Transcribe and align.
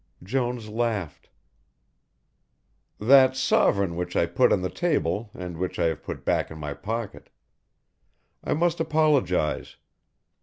Jones 0.23 0.67
laughed. 0.67 1.29
"That 2.99 3.35
sovereign 3.35 3.95
which 3.95 4.15
I 4.15 4.25
put 4.25 4.51
on 4.51 4.63
the 4.63 4.69
table 4.71 5.29
and 5.35 5.57
which 5.59 5.77
I 5.77 5.83
have 5.85 6.01
put 6.03 6.25
back 6.25 6.49
in 6.49 6.57
my 6.57 6.73
pocket. 6.73 7.29
I 8.43 8.55
must 8.55 8.79
apologise. 8.79 9.75